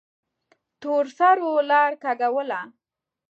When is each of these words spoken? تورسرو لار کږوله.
تورسرو 0.81 1.51
لار 1.69 1.91
کږوله. 2.03 2.61